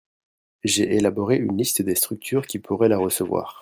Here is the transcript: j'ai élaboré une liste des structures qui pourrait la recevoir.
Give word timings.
j'ai 0.63 0.95
élaboré 0.95 1.35
une 1.37 1.55
liste 1.55 1.83
des 1.83 1.93
structures 1.93 2.47
qui 2.47 2.57
pourrait 2.57 2.89
la 2.89 2.97
recevoir. 2.97 3.59